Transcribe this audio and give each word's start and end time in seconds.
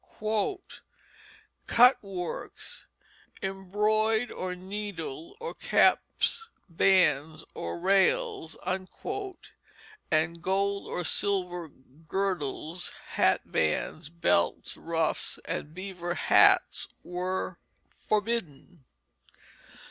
"Cut 1.67 2.01
works, 2.01 2.87
imbroidd 3.43 4.31
or 4.35 4.55
needle 4.55 5.35
or 5.39 5.53
capps 5.53 6.49
bands 6.67 7.45
& 7.49 7.55
rayles," 7.55 8.55
and 10.11 10.41
gold 10.41 10.87
or 10.89 11.03
silver 11.03 11.67
girdles, 11.69 12.89
hat 13.09 13.41
bands, 13.51 14.09
belts, 14.09 14.75
ruffs, 14.75 15.37
and 15.45 15.75
beaver 15.75 16.15
hats 16.15 16.87
were 17.03 17.59
forbidden. 17.95 18.83